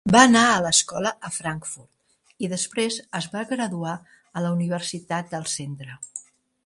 Va 0.13 0.21
anar 0.27 0.43
a 0.51 0.61
l'escola 0.65 1.11
a 1.27 1.29
Frankfurt, 1.35 1.89
i 2.47 2.49
després 2.53 2.97
es 3.21 3.29
va 3.35 3.45
graduar 3.53 3.93
a 4.41 4.45
la 4.47 4.53
universitat 4.57 5.31
del 5.35 5.47
centre. 5.59 6.01